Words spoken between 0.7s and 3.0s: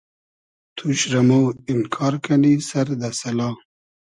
توش رۂ مۉ اینکار کئنی سئر